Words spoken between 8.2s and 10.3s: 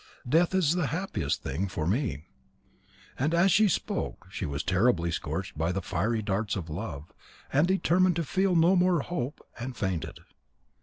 feel no more hope, and fainted.